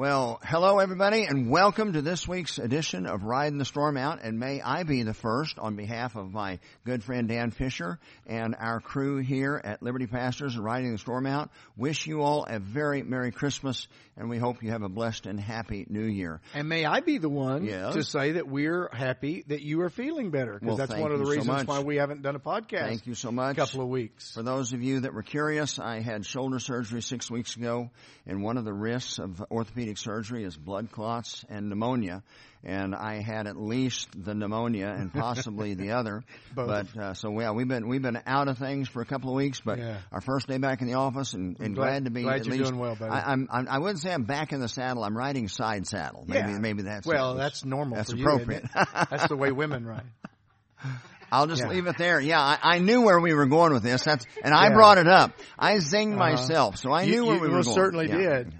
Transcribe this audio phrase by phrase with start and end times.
[0.00, 4.38] Well, hello everybody and welcome to this week's edition of Riding the Storm Out and
[4.38, 8.80] may I be the first on behalf of my good friend Dan Fisher and our
[8.80, 11.50] crew here at Liberty Pastors and Riding the Storm Out.
[11.76, 15.38] Wish you all a very Merry Christmas and we hope you have a blessed and
[15.38, 16.40] happy New Year.
[16.54, 17.92] And may I be the one Yes.
[17.92, 21.18] to say that we're happy that you are feeling better because Well, that's one of
[21.18, 22.86] the you so reasons why we haven't done a podcast.
[22.88, 23.58] Thank you so much.
[23.58, 24.32] A couple of weeks.
[24.32, 27.90] For those of you that were curious, I had shoulder surgery six weeks ago,
[28.26, 32.22] and one of the risks of orthopedic surgery is blood clots and pneumonia.
[32.62, 36.22] And I had at least the pneumonia and possibly the other.
[36.54, 36.66] Both.
[36.94, 39.36] But uh, so yeah, we've been we've been out of things for a couple of
[39.36, 39.96] weeks, but Yeah.
[40.12, 42.46] our first day back in the office, and, and glad- glad, to be glad at
[42.46, 42.68] you're least.
[42.70, 43.10] doing well, buddy.
[43.12, 45.04] I, I'm, I'm I wouldn't say I'm back in the saddle.
[45.04, 46.24] I'm riding side saddle.
[46.26, 46.58] Maybe Yeah.
[46.58, 47.96] maybe that's well, that's normal.
[47.96, 48.64] That's you, appropriate.
[48.64, 48.88] it?
[49.10, 50.04] that's the way women ride.
[51.32, 51.68] I'll just Yeah.
[51.68, 52.20] leave it there.
[52.20, 54.02] Yeah, I, I knew where we were going with this.
[54.04, 54.74] That's and I Yeah.
[54.74, 55.32] brought it up.
[55.58, 56.18] I zinged Uh-huh.
[56.18, 57.74] myself, so I You- knew where you we were going.
[57.74, 58.16] certainly Yeah.
[58.42, 58.59] did.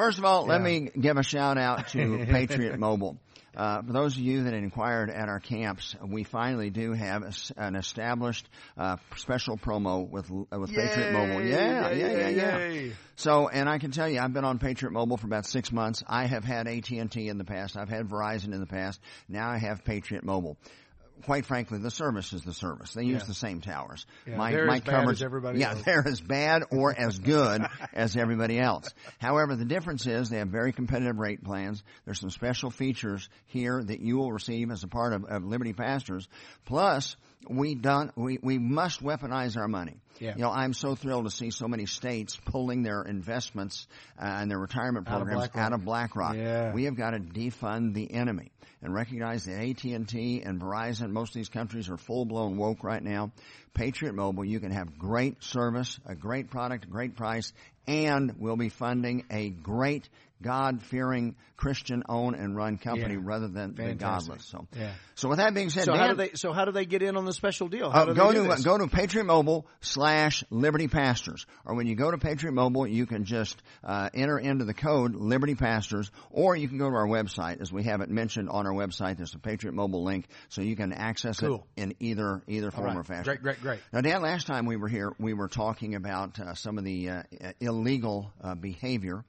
[0.00, 3.18] First of all, let me give a shout out to Patriot Mobile.
[3.54, 7.32] Uh, for those of you that inquired at our camps, we finally do have a
[7.58, 8.48] an established
[8.78, 11.42] uh, special promo with uh, with Patriot Mobile.
[11.42, 12.92] Yeah, yeah, yeah, yeah.
[13.16, 16.02] So, and I can tell you, I've been on Patriot Mobile for about six months.
[16.06, 17.76] I have had AT and T in the past.
[17.76, 18.98] I've had Verizon in the past.
[19.28, 20.56] Now I have Patriot Mobile.
[21.24, 22.92] Quite frankly, the service is the service.
[22.94, 23.26] They use Yeah.
[23.28, 24.06] the same towers.
[24.26, 25.82] Yeah, they're as bad as everybody yeah, else.
[25.84, 28.92] they're as bad or as good as everybody else.
[29.18, 31.82] However, the difference is they have very competitive rate plans.
[32.04, 35.72] There's some special features here that you will receive as a part of, of Liberty
[35.72, 36.28] Pastors.
[36.64, 37.16] Plus,
[37.48, 39.96] we done we, we must weaponize our money.
[40.18, 40.34] Yeah.
[40.36, 43.86] You know, I'm so thrilled to see so many states pulling their investments
[44.20, 45.64] uh, and their retirement Out of programs BlackRock.
[45.64, 46.36] out of BlackRock.
[46.36, 46.72] Yeah.
[46.74, 51.34] We have got to defund the enemy and recognize that AT&T and Verizon, most of
[51.34, 53.30] these countries are full-blown woke right now.
[53.74, 57.52] Patriot Mobile, you can have great service, a great product, a great price,
[57.86, 60.08] and we'll be funding a great
[60.42, 63.20] God-fearing Christian-owned and run company Yeah.
[63.22, 64.44] rather than the godless.
[64.46, 64.92] So, Yeah.
[65.14, 66.30] so with that being said, So how do they?
[66.34, 67.90] So how do they get in on the special deal?
[67.90, 71.94] How uh, do go to go to Patriot Mobile slash Liberty Pastors, or when you
[71.94, 76.56] go to Patriot Mobile, you can just uh, enter into the code Liberty Pastors, or
[76.56, 79.18] you can go to our website, as we have it mentioned on our website.
[79.18, 81.66] There's a Patriot Mobile link, so you can access Cool.
[81.76, 82.96] it in either either form right.
[82.96, 83.24] or fashion.
[83.24, 83.80] Great, great, great.
[83.92, 87.10] Now, Dan, last time we were here, we were talking about uh, some of the
[87.10, 87.22] uh,
[87.60, 89.24] illegal uh, behavior.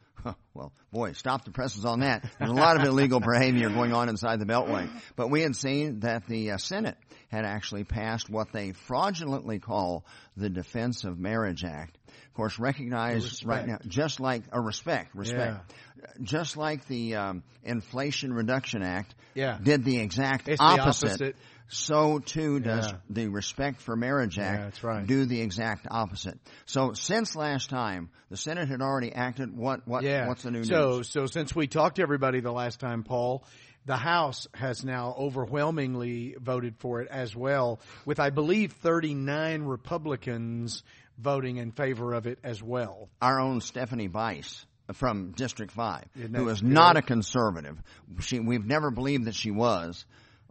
[0.54, 2.26] Well, boy, stop the presses on that.
[2.38, 4.90] There's a lot of illegal behavior going on inside the Beltway.
[5.16, 6.98] But we had seen that the uh, Senate
[7.30, 10.06] had actually passed what they fraudulently call
[10.36, 11.98] the Defense of Marriage Act.
[12.08, 15.74] Of course, recognized right now, just like a respect, respect,
[16.22, 19.58] just like the um, Inflation Reduction Act Yeah.
[19.62, 21.36] did the exact It's the opposite.
[21.74, 22.98] So too does Yeah.
[23.10, 25.08] the Respect for Marriage Act Yeah, right.
[25.08, 26.38] do the exact opposite.
[26.66, 29.56] So since last time, the Senate had already acted.
[29.56, 30.28] What what Yeah.
[30.28, 31.10] what's the new so, news?
[31.10, 33.46] So since we talked to everybody the last time, Paul,
[33.86, 40.84] the House has now overwhelmingly voted for it as well, with I believe 39 Republicans
[41.18, 43.10] voting in favor of it as well.
[43.22, 47.82] Our own Stephanie Bice from District Five, Isn't who that is not a conservative.
[48.20, 50.06] She we've never believed that she was.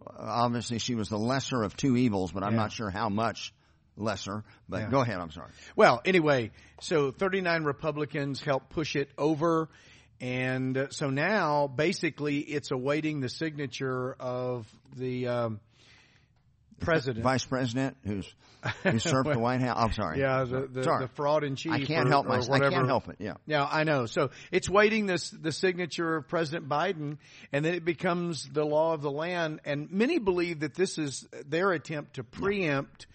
[0.07, 2.61] Obviously, she was the lesser of two evils, but I'm Yeah.
[2.61, 3.53] not sure how much
[3.97, 4.45] lesser.
[4.69, 4.91] But Yeah.
[4.91, 5.19] go ahead.
[5.19, 5.51] I'm sorry.
[5.77, 9.69] Well, anyway, so 39 Republicans helped push it over.
[10.21, 15.61] And so now basically it's awaiting the signature of the um,
[16.81, 17.23] president.
[17.25, 18.33] Vice President, who's
[18.83, 19.77] who served the White House.
[19.79, 20.21] I'm sorry.
[20.21, 21.07] Yeah, the, the, sorry.
[21.07, 21.73] the fraud in chief.
[21.73, 22.61] I can't or- help myself.
[22.61, 23.17] I can't help it.
[23.19, 23.35] Yeah.
[23.47, 24.07] Yeah, I know.
[24.07, 27.19] So it's waiting this the signature of President Biden,
[27.53, 29.61] and then it becomes the law of the land.
[29.65, 33.07] And many believe that this is their attempt to preempt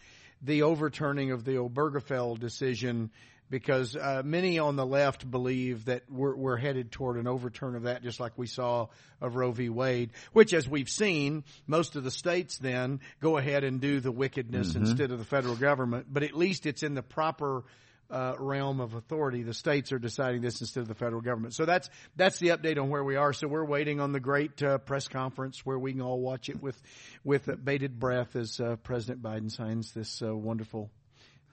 [0.42, 3.10] the overturning of the Obergefell decision,
[3.50, 7.84] because uh, many on the left believe that we're, we're headed toward an overturn of
[7.84, 8.88] that, just like we saw
[9.22, 9.70] of Roe v.
[9.70, 10.12] Wade.
[10.34, 14.76] Which, as we've seen, most of the states then go ahead and do the wickedness
[14.76, 16.08] instead of the federal government.
[16.10, 17.64] But at least it's in the proper
[18.10, 19.44] uh, realm of authority.
[19.44, 21.54] The states are deciding this instead of the federal government.
[21.54, 23.34] So that's that's the update on where we are.
[23.34, 26.62] So we're waiting on the great uh, press conference where we can all watch it
[26.62, 26.80] with
[27.24, 30.92] with bated breath as uh, President Biden signs this uh, wonderful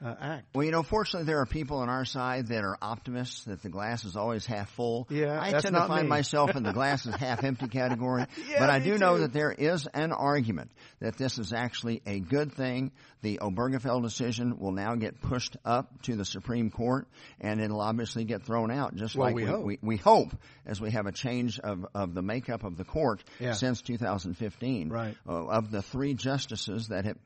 [0.04, 0.46] uh, act.
[0.54, 3.68] Well, you know, fortunately, there are people on our side that are optimists that the
[3.68, 5.06] glass is always half full.
[5.10, 6.08] Yeah, I tend to find me.
[6.08, 8.26] myself in the glass is half empty category.
[8.48, 12.18] Yeah, but I do know that there is an argument that this is actually a
[12.20, 12.90] good thing.
[13.22, 17.06] The Obergefell decision will now get pushed up to the Supreme Court,
[17.40, 19.64] and it'll obviously get thrown out, just Well, like we hope.
[19.64, 20.32] we, we hope
[20.66, 23.52] as we have a change of, of the makeup of the court Yeah.
[23.52, 24.88] since 2015.
[24.88, 25.16] Right.
[25.26, 27.16] Uh, of the three justices that have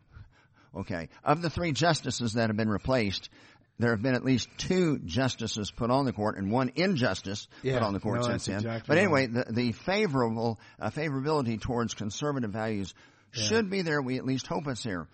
[0.76, 1.08] Okay.
[1.24, 3.28] Of the three justices that have been replaced,
[3.78, 7.74] there have been at least two justices put on the court and one injustice Yeah.
[7.74, 8.56] put on the court No, since then.
[8.56, 9.46] exactly but anyway, right.
[9.46, 12.94] the, the favorable uh, favorability towards conservative values
[13.32, 14.00] should be there.
[14.00, 15.06] We at least hope it's there.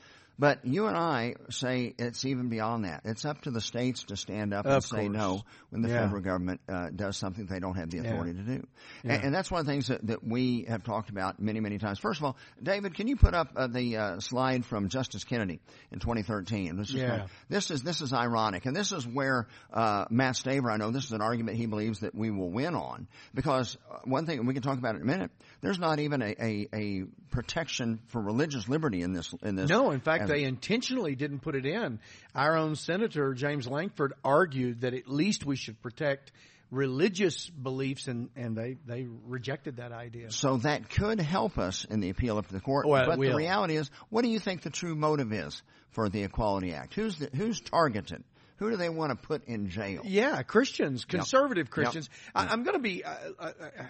[0.43, 3.03] But you and I say it's even beyond that.
[3.05, 5.17] It's up to the states to stand up and Of say course.
[5.17, 6.01] no when the Yeah.
[6.01, 8.09] federal government uh, does something they don't have the Yeah.
[8.11, 8.67] authority to do.
[9.05, 9.13] Yeah.
[9.13, 11.79] And, and that's one of the things that, that we have talked about many, many
[11.79, 12.01] times.
[12.01, 15.61] First of all, David, can you put up uh, the uh, slide from Justice Kennedy
[15.93, 16.75] in 2013?
[16.77, 17.27] This is, Yeah.
[17.49, 20.73] this is this is ironic, and this is where uh, Matt Staver.
[20.73, 23.99] I know this is an argument he believes that we will win on because uh,
[24.07, 25.31] one thing we can talk about in a minute.
[25.61, 29.71] There's not even a, a, a protection for religious liberty in this in this.
[29.71, 32.01] No, in fact, they intentionally didn't put it in.
[32.35, 36.33] Our own Senator James Lankford argued that at least we should protect
[36.71, 40.31] religious beliefs, and, and they, they rejected that idea.
[40.31, 42.87] So that could help us in the appeal up to the court.
[42.87, 46.23] Well, but the reality is, what do you think the true motive is for the
[46.23, 46.95] Equality Act?
[46.95, 48.25] Who's the, who's targeted?
[48.57, 50.03] Who do they want to put in jail?
[50.05, 52.09] Yeah, Christians, conservative Christians.
[52.35, 53.83] I, I'm going to be uh, uh, uh,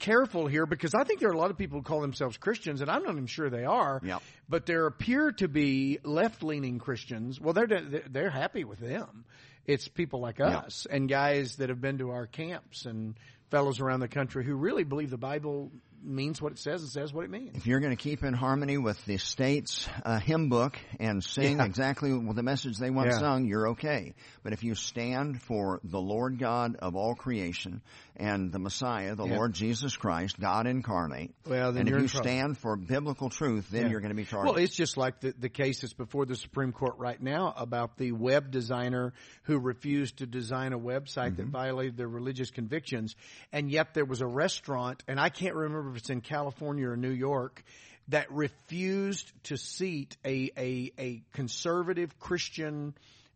[0.00, 2.80] careful here because I think there are a lot of people who call themselves Christians,
[2.80, 4.00] and I'm not even sure they are.
[4.02, 4.22] Yep.
[4.48, 7.40] But there appear to be left-leaning Christians.
[7.40, 9.24] Well, they're they're happy with them.
[9.66, 13.14] It's people like us and guys that have been to our camps and
[13.50, 15.70] fellows around the country who really believe the Bible
[16.02, 17.56] means what it says and says what it means.
[17.56, 21.58] If you're going to keep in harmony with the state's uh, hymn book and sing
[21.58, 21.64] Yeah.
[21.64, 23.18] exactly the message they want Yeah.
[23.18, 24.14] sung, you're okay.
[24.42, 27.82] But if you stand for the Lord God of all creation
[28.16, 29.36] and the Messiah, the Yeah.
[29.36, 33.90] Lord Jesus Christ, God incarnate, Well, then and if you stand for biblical truth, then
[33.90, 34.54] you're going to be targeted.
[34.56, 37.96] Well, it's just like the, the case that's before the Supreme Court right now about
[37.98, 39.12] the web designer
[39.44, 43.16] who refused to design a website that violated their religious convictions.
[43.52, 46.96] And yet there was a restaurant, and I can't remember if it's in California or
[46.96, 47.62] New York,
[48.08, 52.94] that refused to seat a, a, a conservative Christian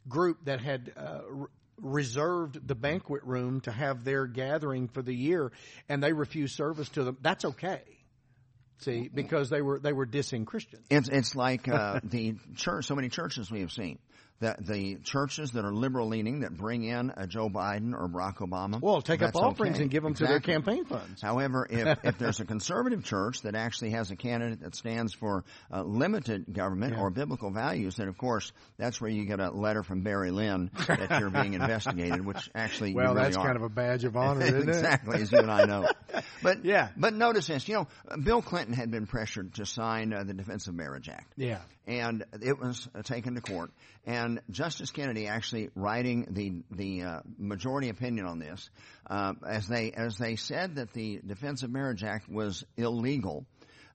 [0.09, 1.47] group that had uh, re-
[1.81, 5.53] reserved the banquet room to have their gathering for the year,
[5.89, 7.17] and they refused service to them.
[7.21, 7.83] That's okay.
[8.79, 10.87] See, because they were they were dissing Christians.
[10.91, 12.87] It's it's like uh, the church.
[12.87, 13.99] So many churches we have seen
[14.41, 18.39] that the churches that are liberal leaning that bring in a Joe Biden or Barack
[18.39, 18.81] Obama.
[18.81, 19.83] Well, take up offerings okay.
[19.83, 21.23] and give them to their campaign funds.
[21.23, 25.45] However, if, if there's a conservative church that actually has a candidate that stands for
[25.73, 27.01] uh, limited government Yeah.
[27.01, 30.71] or biblical values, then of course that's where you get a letter from Barry Lynn
[30.89, 33.45] that you're being investigated, which actually you Well, really that's are.
[33.45, 35.87] kind of a badge of honor, isn't exactly, as you and I know.
[36.43, 36.89] But Yeah.
[36.97, 37.69] but notice this.
[37.69, 37.89] You know,
[38.23, 41.33] Bill Clinton had been pressured to sign uh, the Defense of Marriage Act?
[41.37, 41.61] Yeah.
[41.87, 43.71] and it was uh, taken to court.
[44.07, 48.69] And Justice Kennedy actually writing the the uh, majority opinion on this,
[49.09, 53.45] uh, as they as they said that the Defense of Marriage Act was illegal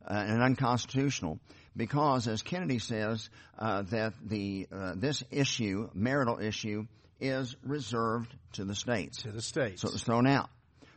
[0.07, 1.39] uh, and unconstitutional
[1.75, 6.85] because, as Kennedy says, uh, that the uh, this issue, marital issue,
[7.19, 9.23] is reserved to the states.
[9.23, 9.81] To the states.
[9.81, 10.49] So it was thrown out.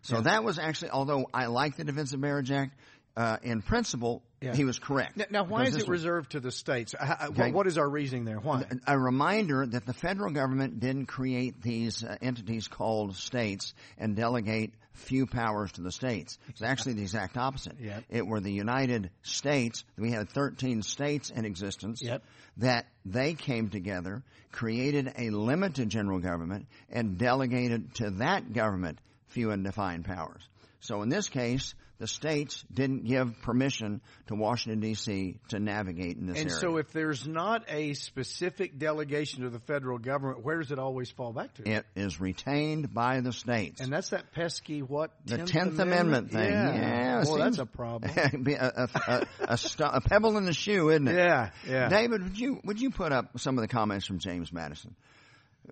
[0.02, 2.75] So that was actually, although I like the Defense of Marriage Act,
[3.16, 4.54] uh, in principle, Yeah.
[4.54, 5.16] he was correct.
[5.16, 6.94] now, now, why is it reserved to the states?
[6.98, 7.52] Uh, Okay.
[7.52, 8.38] What is our reasoning there?
[8.40, 8.64] Why?
[8.86, 14.72] a reminder that the federal government didn't create these uh, entities called states and delegate
[14.94, 16.38] few powers to the states.
[16.48, 17.76] It's actually the exact opposite.
[17.80, 18.04] Yep.
[18.10, 19.84] It were the United States.
[19.98, 22.00] We had 13 states in existence.
[22.02, 22.22] Yep.
[22.58, 29.50] That they came together, created a limited general government, and delegated to that government few
[29.50, 30.46] and defined powers.
[30.82, 35.36] So in this case, the states didn't give permission to Washington D.C.
[35.51, 36.53] to navigate in this and area.
[36.53, 40.81] And so, if there's not a specific delegation to the federal government, where does it
[40.81, 41.70] always fall back to?
[41.70, 43.81] It is retained by the states.
[43.81, 45.12] And that's that pesky what?
[45.24, 46.51] the 10th Tenth Amendment, thing.
[46.51, 46.74] Yeah.
[46.74, 48.10] Yeah, well, that's a problem.
[48.17, 51.15] A, a, a, a, a pebble in the shoe, isn't it?
[51.15, 51.89] yeah, yeah.
[51.89, 54.96] David, would you would you put up some of the comments from James Madison?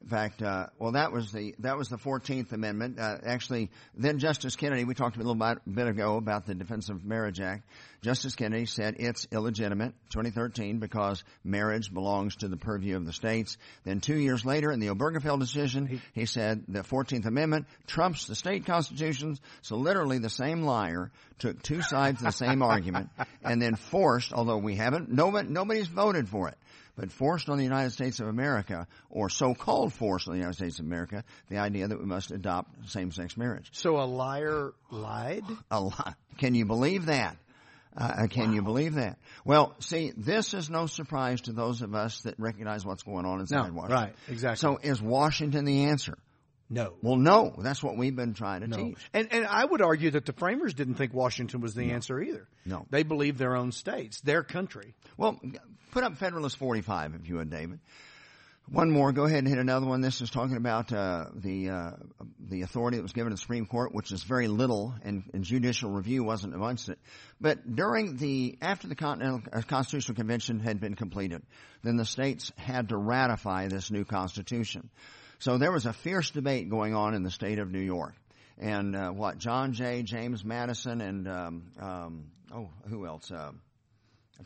[0.01, 3.01] In fact, uh, well, that was the that was the Fourteenth Amendment.
[3.01, 4.85] Uh, actually, then Justice Kennedy.
[4.85, 7.65] We talked a little bit, bit ago about the Defense of Marriage Act.
[8.01, 13.59] Justice Kennedy said it's illegitimate, 2013, because marriage belongs to the purview of the states.
[13.85, 18.37] Then two years later, in the Obergefell decision, he said the Fourteenth Amendment trumps the
[18.37, 19.41] state constitutions.
[19.63, 23.11] So literally, the same liar took two sides of the same argument,
[23.43, 26.57] and then forced, although we haven't, nobody, nobody's voted for it
[26.97, 30.79] but forced on the United States of America, or so-called forced on the United States
[30.79, 33.69] of America, the idea that we must adopt same-sex marriage.
[33.73, 35.45] So a liar lied.
[35.71, 36.17] A lot.
[36.39, 37.37] Can you believe that?
[37.97, 39.19] Uh, can you believe that?
[39.45, 43.41] Well, see, this is no surprise to those of us that recognize what's going on
[43.41, 43.91] inside No, Washington.
[44.05, 44.57] right, exactly.
[44.57, 46.17] So is Washington the answer?
[46.71, 46.95] No.
[47.03, 47.53] Well, no.
[47.59, 48.77] That's what we've been trying to No.
[48.77, 48.99] teach.
[49.13, 52.47] And and I would argue that the framers didn't think Washington was the answer either.
[52.65, 52.87] No.
[52.91, 54.95] They believed their own states, their country.
[55.17, 55.41] Well,
[55.91, 57.81] put up Federalist 45 if you would, David.
[58.69, 59.11] One more.
[59.11, 60.01] Go ahead and hit another one.
[60.01, 61.91] This is talking about uh, the uh,
[62.39, 65.43] the authority that was given to the Supreme Court, which is very little, and, and
[65.43, 67.01] judicial review wasn't amongst it.
[67.41, 71.43] But during the after the Continental uh, Constitutional Convention had been completed,
[71.83, 74.89] then the states had to ratify this new Constitution.
[75.41, 78.13] So there was a fierce debate going on in the state of New York,
[78.59, 83.31] and uh, what John Jay, James Madison, and um, um, oh, who else?
[83.31, 83.53] Uh,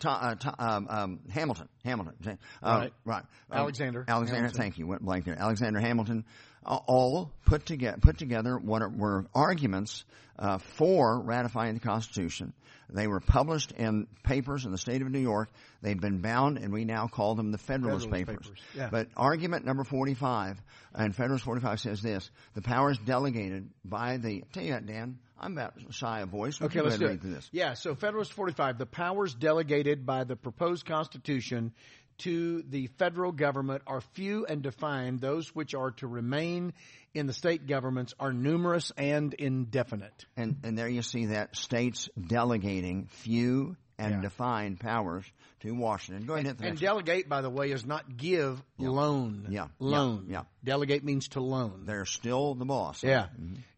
[0.04, 3.24] uh, um, um, Hamilton, Hamilton, uh, right, right.
[3.50, 4.42] Um, Alexander, Alexander.
[4.42, 4.60] Hamilton.
[4.60, 4.86] Thank you.
[4.86, 5.38] Went blank there.
[5.38, 6.24] Alexander Hamilton,
[6.64, 10.04] uh, all put together put together what are, were arguments
[10.38, 12.52] uh, for ratifying the Constitution.
[12.90, 15.50] They were published in papers in the state of New York.
[15.82, 18.46] They've been bound, and we now call them the Federalist, Federalist Papers.
[18.46, 18.88] Papers, yeah.
[18.90, 20.60] But argument number 45,
[20.94, 25.52] and Federalist 45 says this, the powers delegated by the, tell you what, Dan, I'm
[25.52, 26.58] about shy of voice.
[26.60, 27.20] Would Okay, let's do it.
[27.22, 27.48] this?
[27.52, 31.72] Yeah, so Federalist 45, the powers delegated by the proposed Constitution
[32.18, 35.20] to the federal government are few and defined.
[35.20, 36.72] Those which are to remain
[37.12, 40.24] in the state governments are numerous and indefinite.
[40.36, 44.20] And, and there you see that states delegating few and Yeah.
[44.22, 45.24] defined powers
[45.60, 46.26] to Washington.
[46.26, 46.76] Go ahead and And one.
[46.76, 49.46] delegate, by the way, is not give, loan.
[49.50, 50.26] Yeah, yeah, Loan.
[50.28, 50.44] yeah.
[50.64, 51.84] Delegate means to loan.
[51.86, 53.02] They're still the boss.
[53.02, 53.28] Yeah.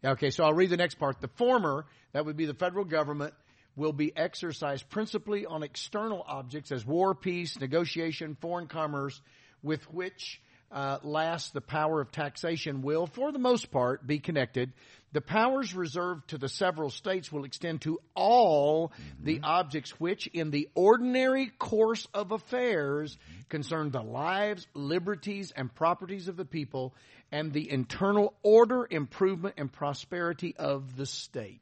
[0.03, 1.21] Okay, so I'll read the next part.
[1.21, 3.33] The former, that would be the federal government,
[3.75, 9.21] will be exercised principally on external objects as war, peace, negotiation, foreign commerce,
[9.61, 14.73] with which uh, last the power of taxation will, for the most part, be connected.
[15.13, 19.45] The powers reserved to the several states will extend to all the mm-hmm.
[19.45, 23.17] objects which, in the ordinary course of affairs,
[23.49, 26.93] concern the lives, liberties, and properties of the people
[27.31, 31.61] and the internal order, improvement, and prosperity of the state.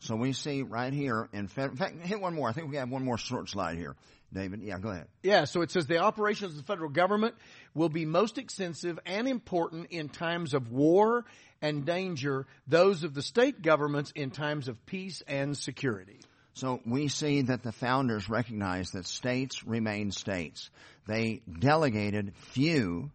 [0.00, 2.48] So we see right here in fact, hit one more.
[2.48, 3.96] I think we have one more short slide here.
[4.32, 5.08] David, yeah, go ahead.
[5.24, 7.34] Yeah, so it says the operations of the federal government
[7.74, 11.24] will be most extensive and important in times of war
[11.62, 16.20] and danger, those of the state governments in times of peace and security.
[16.54, 20.70] So we see that the founders recognized that states remain states.
[21.06, 23.10] They delegated few.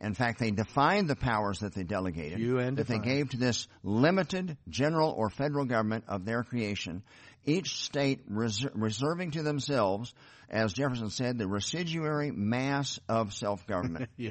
[0.00, 2.40] In fact, they defined the powers that they delegated.
[2.76, 7.02] That they gave to this limited general or federal government of their creation.
[7.44, 10.12] Each state reser- reserving to themselves,
[10.50, 14.10] as Jefferson said, the residuary mass of self-government.
[14.16, 14.30] Yeah.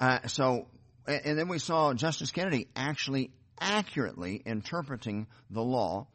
[0.00, 0.66] Uh, so,
[1.08, 6.06] and then we saw Justice Kennedy actually accurately interpreting the law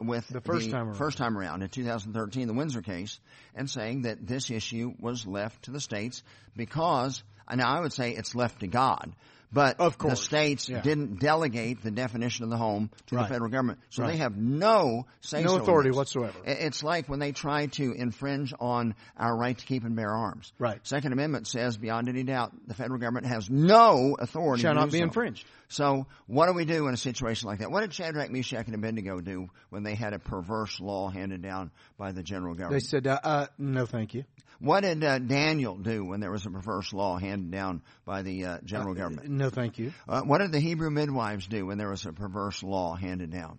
[0.00, 0.96] with The first time around.
[0.96, 3.20] first time around in 2013, the Windsor case,
[3.54, 6.22] and saying that this issue was left to the states
[6.56, 7.22] because,
[7.54, 9.14] now I would say it's left to God,
[9.52, 10.18] but Of course.
[10.20, 10.80] the states Yeah.
[10.80, 13.22] didn't delegate the definition of the home to Right.
[13.28, 14.12] the federal government, so Right.
[14.12, 16.38] they have no say No authority whatsoever.
[16.44, 20.52] It's like when they try to infringe on our right to keep and bear arms.
[20.58, 20.80] Right.
[20.86, 24.90] Second Amendment says beyond any doubt the federal government has no authority Shall to not
[24.90, 25.04] be so.
[25.04, 25.44] infringed.
[25.72, 27.70] So what do we do in a situation like that?
[27.70, 31.70] What did Shadrach, Meshach, and Abednego do when they had a perverse law handed down
[31.96, 32.82] by the general government?
[32.82, 34.24] They said, uh, uh, no, thank you.
[34.58, 38.44] what did uh, Daniel do when there was a perverse law handed down by the
[38.44, 39.28] uh, general government?
[39.30, 39.92] No, thank you.
[40.06, 43.58] Uh, what did the Hebrew midwives do when there was a perverse law handed down?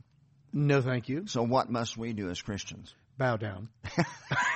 [0.54, 1.26] No, thank you.
[1.26, 2.94] So what must we do as Christians?
[3.18, 3.70] Bow down.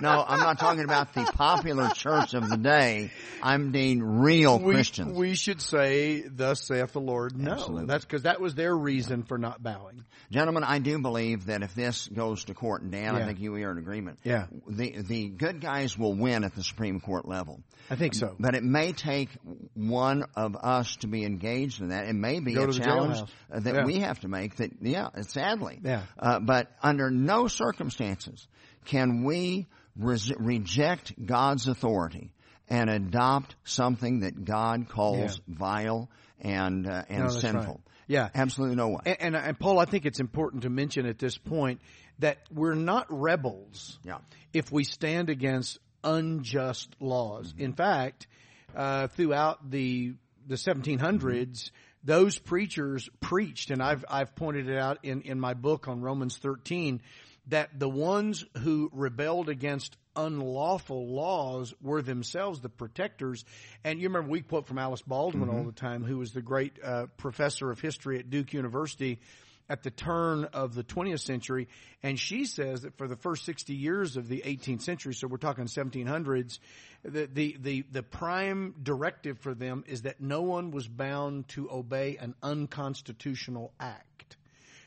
[0.00, 3.10] No, I'm not talking about the popular church of the day.
[3.42, 5.16] I'm being real we, Christians.
[5.16, 7.86] we should say, "Thus saith the Lord." No, Absolutely.
[7.86, 10.04] that's because that was their reason for not bowing.
[10.30, 13.54] Gentlemen, I do believe that if this goes to court, and Dan, I think you
[13.54, 14.18] are in agreement.
[14.24, 14.46] Yeah.
[14.68, 17.60] The the good guys will win at the Supreme Court level.
[17.88, 18.34] I think so.
[18.38, 19.28] But it may take
[19.74, 22.06] one of us to be engaged in that.
[22.08, 23.18] It may be Go a challenge
[23.50, 23.62] jailhouse.
[23.64, 23.84] that Yeah.
[23.84, 24.56] we have to make.
[24.56, 25.78] That yeah, sadly.
[25.84, 26.02] Yeah.
[26.18, 28.48] Uh, but under no circumstances
[28.86, 29.66] can we
[29.96, 32.32] res- reject God's authority
[32.68, 36.08] and adopt something that God calls vile
[36.40, 37.74] and uh, and No, sinful.
[37.74, 37.80] right.
[38.08, 38.28] Yeah.
[38.34, 39.00] Absolutely no way.
[39.04, 41.80] And, and, and Paul, I think it's important to mention at this point
[42.20, 44.18] that we're not rebels Yeah.
[44.52, 47.52] if we stand against unjust laws.
[47.58, 48.26] In fact,
[48.74, 50.14] uh, throughout the
[50.48, 51.70] the 1700s,
[52.04, 56.36] those preachers preached, and I've I've pointed it out in in my book on Romans
[56.38, 57.00] 13
[57.48, 63.44] that the ones who rebelled against unlawful laws were themselves the protectors.
[63.84, 66.78] And you remember we quote from Alice Baldwin all the time, who was the great
[66.82, 69.20] uh, professor of history at Duke University
[69.68, 71.68] at the turn of the 20th century.
[72.02, 75.38] And she says that for the first 60 years of the 18th century, so we're
[75.38, 76.58] talking 1700s,
[77.04, 81.70] the, the, the, the prime directive for them is that no one was bound to
[81.70, 84.36] obey an unconstitutional act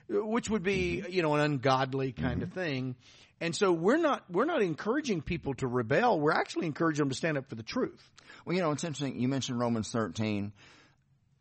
[0.10, 1.12] which would be, mm-hmm.
[1.12, 2.60] you know, an ungodly kind of mm-hmm.
[2.60, 2.96] thing.
[3.42, 6.20] And so we're not we're not encouraging people to rebel.
[6.20, 8.04] We're actually encouraging them to stand up for the truth.
[8.46, 9.20] Well, you know, it's interesting.
[9.20, 10.52] You mentioned Romans 13.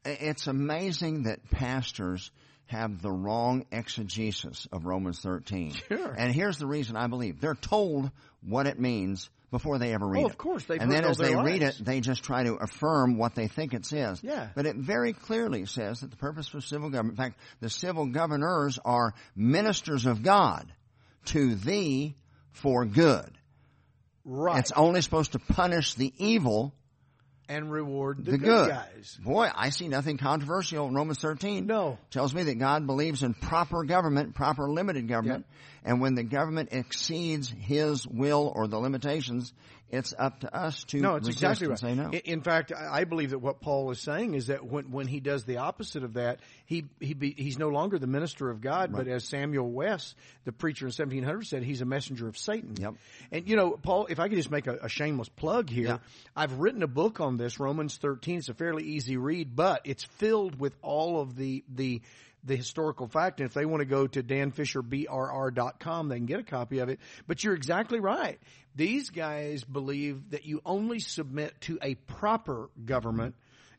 [0.05, 2.31] It's amazing that pastors
[2.67, 5.73] have the wrong exegesis of Romans 13.
[5.89, 6.13] Sure.
[6.13, 7.41] And here's the reason I believe.
[7.41, 8.11] They're told
[8.43, 10.31] what it means before they ever read Oh, it.
[10.31, 13.17] of course, they've and then as they their read it, they just try to affirm
[13.17, 14.21] what they think it says.
[14.23, 14.49] Yeah.
[14.55, 18.07] But it very clearly says that the purpose for civil government, in fact, the civil
[18.07, 20.71] governors are ministers of God
[21.27, 22.17] to thee
[22.53, 23.31] for good.
[24.25, 24.59] Right.
[24.59, 26.75] It's only supposed to punish the evil
[27.49, 28.69] and reward the, the good, good.
[28.69, 29.19] guys.
[29.23, 31.67] Boy, I see nothing controversial in Romans 13.
[31.67, 31.99] No.
[32.11, 35.47] Tells me that God believes in proper government, proper limited government,
[35.85, 39.53] and when the government exceeds His will or the limitations,
[39.91, 41.79] it's up to us to No, it's exactly right.
[41.79, 42.11] say no.
[42.11, 45.45] In- fact, I believe that what Paul is saying is that when, when he does
[45.45, 49.09] the opposite of that, he he be, he's no longer the minister of God, but
[49.09, 50.15] as Samuel West,
[50.45, 52.75] the preacher in 1700 said, he's a messenger of Satan.
[52.79, 52.95] Yep.
[53.33, 55.99] And you know, Paul, if I could just make a, a shameless plug here, Yeah.
[56.37, 58.39] I've written a book on this, Romans 13.
[58.39, 62.03] It's a fairly easy read, but it's filled with all of the the
[62.45, 63.41] the historical fact.
[63.41, 67.01] And if they want to go to danfisherbrr.com, they can get a copy of it.
[67.27, 68.39] But you're exactly right.
[68.75, 73.35] These guys believe that you only submit to a proper government.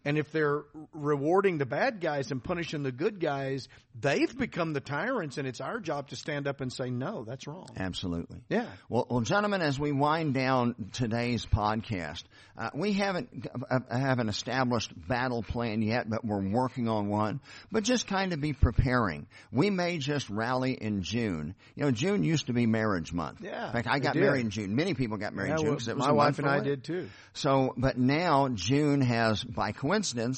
[0.06, 0.63] And if they're
[0.94, 3.68] rewarding the bad guys and punishing the good guys,
[4.00, 7.48] they've become the tyrants, and it's our job to stand up and say, no, that's
[7.48, 7.68] wrong.
[7.77, 8.38] Absolutely.
[8.48, 8.68] Yeah.
[8.88, 12.24] Well, well, gentlemen, as we wind down today's podcast,
[12.58, 17.41] uh, we haven't uh, have an established battle plan yet, but we're working on one.
[17.72, 19.27] But just kind of be preparing.
[19.51, 21.56] We may just rally in June.
[21.75, 23.41] You know, June used to be marriage month.
[23.41, 24.75] Yeah, In fact, I got married in June.
[24.75, 26.84] Many people got married Yeah, in June well, it was my wife and I did
[26.86, 27.10] too.
[27.34, 29.88] So, but now June has, by coincidence,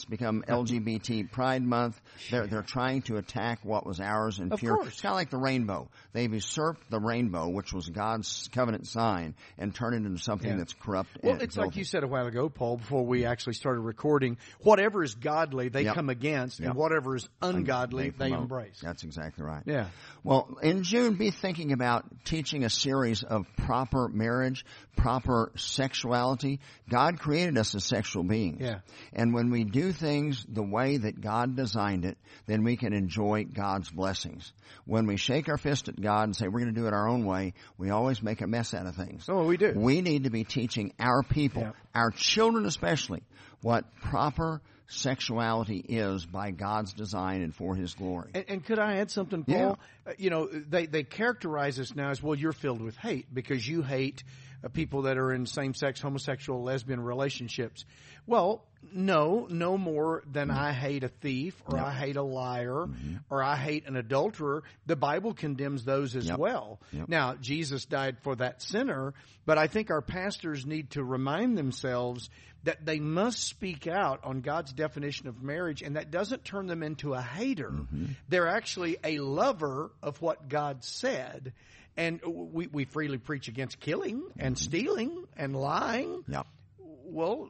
[0.10, 2.00] become LGBT Pride Month.
[2.30, 4.76] They're they're trying to attack what was ours and Of pure.
[4.78, 4.88] course.
[4.90, 5.90] It's kind of like the rainbow.
[6.14, 10.58] They've usurped the rainbow, which was God's covenant sign, and turned it into something Yeah.
[10.58, 11.10] that's corrupt.
[11.22, 14.38] Well, and it's like you said a while ago, Paul, before we actually started recording.
[14.62, 15.96] Whatever is godly, they Yep.
[15.96, 16.70] come against, Yep.
[16.70, 18.42] and whatever is ungodly, they, promote.
[18.44, 18.80] embrace.
[18.82, 19.64] That's exactly right.
[19.66, 19.88] Yeah.
[20.24, 26.60] Well, in June, be thinking about teaching a series of proper marriage, proper sexuality.
[26.90, 28.60] God created us as sexual beings.
[28.62, 28.80] Yeah.
[29.14, 33.44] And when we do things the way that God designed it, then we can enjoy
[33.46, 34.54] God's blessings.
[34.86, 37.08] When we shake our fist at God and say we're going to do it our
[37.10, 39.26] own way, we always make a mess out of things.
[39.28, 39.74] Oh, we do.
[39.76, 41.72] We need to be teaching our people, Yeah.
[41.96, 43.24] our children especially,
[43.64, 48.30] what proper sexuality is by God's design and for His glory.
[48.36, 49.56] And, and could I add something, Paul?
[50.06, 50.12] Yeah.
[50.12, 52.36] Uh, you know, they they characterize us now as well.
[52.36, 54.24] You're filled with hate because you hate
[54.64, 57.86] uh, people that are in same-sex, homosexual, lesbian relationships.
[58.28, 63.18] Well, no, no more than I hate a thief or I hate a liar mm-hmm.
[63.30, 64.64] or I hate an adulterer.
[64.86, 66.40] The Bible condemns those as Yep.
[66.40, 66.80] well.
[66.92, 67.08] Yep.
[67.08, 69.14] Now, Jesus died for that sinner,
[69.46, 72.30] but I think our pastors need to remind themselves
[72.64, 76.84] that they must speak out on God's definition of marriage, and that doesn't turn them
[76.84, 77.72] into a hater.
[77.72, 78.06] Mm-hmm.
[78.30, 81.54] They're actually a lover of what God said.
[81.98, 84.64] And we, we freely preach against killing and mm-hmm.
[84.64, 86.24] stealing and lying.
[86.28, 86.44] Yeah.
[86.80, 87.50] Well,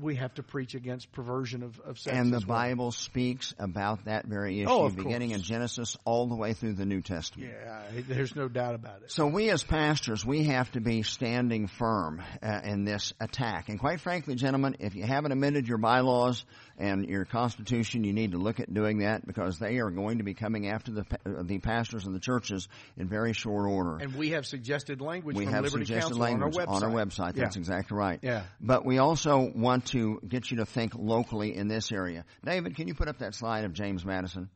[0.00, 2.16] we have to preach against perversion of, of sex.
[2.16, 2.58] And the well.
[2.58, 5.40] Bible speaks about that very issue, Oh, of beginning course.
[5.40, 7.52] in Genesis all the way through the New Testament.
[7.52, 9.10] Yeah, there's no doubt about it.
[9.10, 13.68] So we as pastors, we have to be standing firm uh, in this attack.
[13.68, 16.44] And quite frankly, gentlemen, if you haven't amended your bylaws
[16.78, 20.24] and your constitution, you need to look at doing that because they are going to
[20.24, 23.96] be coming after the uh, the pastors and the churches in very short order.
[23.96, 27.06] And we have suggested language we have Liberty suggested Council language on our website.
[27.06, 27.34] website.
[27.36, 28.18] That's exactly right.
[28.22, 28.42] Yeah.
[28.60, 32.24] But we also want to get you to think locally in this area.
[32.44, 34.50] David, can you put up that slide of James Madison?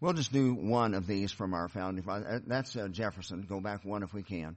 [0.00, 2.26] We'll just do one of these from our founding father.
[2.28, 3.46] Uh, That's uh, Jefferson.
[3.48, 4.56] Go back one if we can.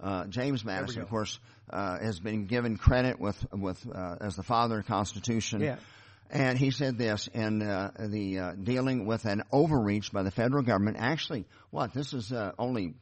[0.00, 1.38] Uh, James Madison, of course,
[1.70, 5.60] uh, has been given credit with with uh, as the father of the Constitution.
[5.60, 5.76] Yeah.
[6.30, 10.62] And he said this in uh, the uh, dealing with an overreach by the federal
[10.62, 10.98] government.
[11.00, 12.94] Actually, what this is uh, only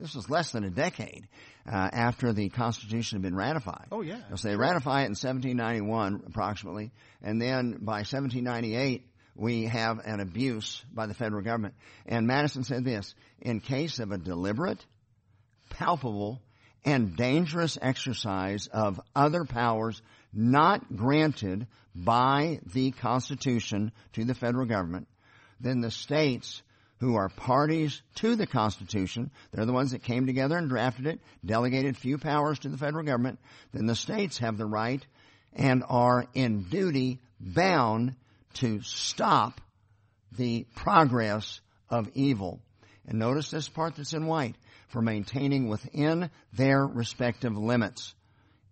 [0.00, 1.28] this was less than a decade
[1.66, 3.86] uh, after the Constitution had been ratified.
[3.92, 4.20] Oh, yeah.
[4.34, 10.84] So they ratify it in 1791 approximately, and then by 1798 we have an abuse
[10.92, 11.74] by the federal government.
[12.06, 14.84] And Madison said this: in case of a deliberate,
[15.70, 16.40] palpable,
[16.84, 20.02] and dangerous exercise of other powers
[20.32, 25.08] not granted by the Constitution to the federal government,
[25.60, 26.62] then the states
[27.00, 31.20] who are parties to the Constitution, they're the ones that came together and drafted it,
[31.44, 33.38] delegated few powers to the federal government,
[33.72, 35.04] then the states have the right
[35.52, 38.14] and are in duty bound
[38.54, 39.60] to stop
[40.36, 42.60] the progress of evil.
[43.06, 44.56] and notice this part that's in white,
[44.88, 48.14] for maintaining within their respective limits.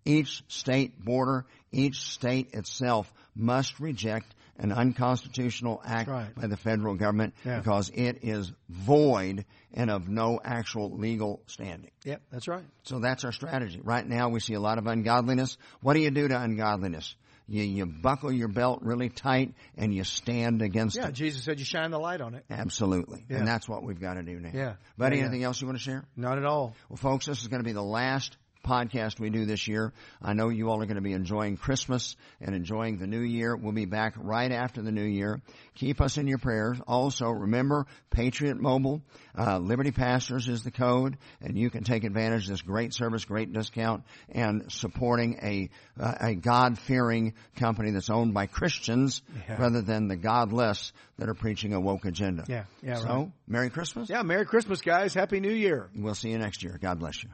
[0.04, 6.35] Each state border, each state itself must reject an unconstitutional act right.
[6.35, 7.59] by the federal government Yeah.
[7.59, 9.44] because it is void
[9.75, 11.90] and of no actual legal standing.
[12.05, 12.64] Yep, that's right.
[12.85, 13.81] So that's our strategy.
[13.83, 15.59] Right now we see a lot of ungodliness.
[15.81, 17.14] What do you do to ungodliness?
[17.48, 21.07] You, you buckle your belt really tight and you stand against Yeah, it.
[21.07, 22.44] Yeah, Jesus said you shine the light on it.
[22.48, 23.25] Absolutely.
[23.29, 23.38] Yeah.
[23.38, 24.51] And that's what we've got to do now.
[24.55, 24.75] Yeah.
[24.96, 26.05] But anything else you want to share?
[26.16, 26.77] Not at all.
[26.88, 29.92] Well, folks, this is going to be the last podcast we do this year.
[30.22, 33.57] I know you all are going to be enjoying Christmas and enjoying the new year.
[33.57, 35.40] We'll be back right after the new year.
[35.75, 36.79] Keep us in your prayers.
[36.87, 39.03] Also, remember Patriot Mobile,
[39.38, 43.25] uh, Liberty Pastors is the code, and you can take advantage of this great service,
[43.25, 45.70] great discount, and supporting a
[46.01, 49.61] uh, a God fearing company that's owned by Christians Yeah.
[49.61, 52.44] rather than the godless that are preaching a woke agenda.
[52.48, 53.33] Yeah, yeah, So, right.
[53.46, 54.09] Merry Christmas.
[54.09, 55.14] Yeah, Merry Christmas, guys.
[55.14, 55.90] Happy New Year.
[55.94, 56.79] We'll see you next year.
[56.81, 57.31] God bless you.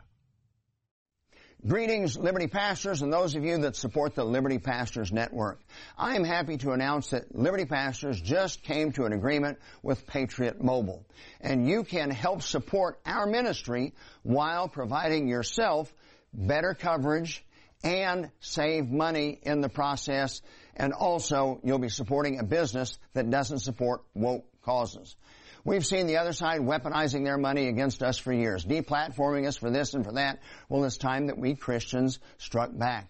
[1.66, 5.58] Greetings, Liberty Pastors, and those of you that support the Liberty Pastors Network.
[5.98, 10.62] I am happy to announce that Liberty Pastors just came to an agreement with Patriot
[10.62, 11.04] Mobile.
[11.40, 13.92] And you can help support our ministry
[14.22, 15.92] while providing yourself
[16.32, 17.44] better coverage
[17.82, 20.42] and save money in the process.
[20.76, 25.16] And also, you'll be supporting a business that doesn't support woke causes.
[25.64, 29.70] We've seen the other side weaponizing their money against us for years, deplatforming us for
[29.70, 30.40] this and for that.
[30.68, 33.08] Well, it's time that we Christians struck back.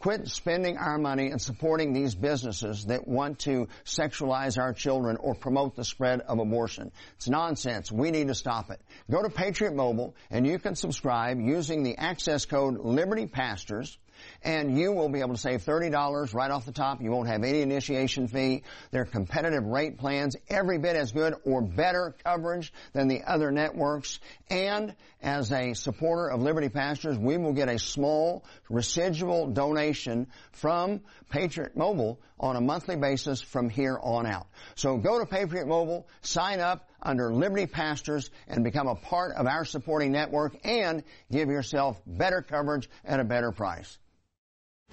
[0.00, 5.34] Quit spending our money and supporting these businesses that want to sexualize our children or
[5.34, 6.92] promote the spread of abortion.
[7.16, 7.90] It's nonsense.
[7.90, 8.82] We need to stop it.
[9.10, 13.96] Go to Patriot Mobile and you can subscribe using the access code Liberty Pastors
[14.44, 17.00] and you will be able to save $30 right off the top.
[17.00, 18.62] You won't have any initiation fee.
[18.90, 24.20] They're competitive rate plans, every bit as good or better coverage than the other networks.
[24.50, 31.00] And as a supporter of Liberty Pastors, we will get a small residual donation from
[31.30, 34.46] Patriot Mobile on a monthly basis from here on out.
[34.74, 39.46] So go to Patriot Mobile, sign up under Liberty Pastors and become a part of
[39.46, 43.98] our supporting network and give yourself better coverage at a better price.